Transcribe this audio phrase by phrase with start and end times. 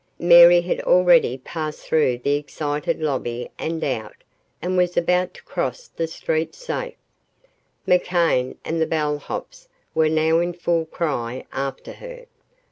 [0.17, 4.15] Mary had already passed through the excited lobby and out,
[4.59, 6.95] and was about to cross the street safe.
[7.87, 12.25] McCann and the bell hops were now in full cry after her.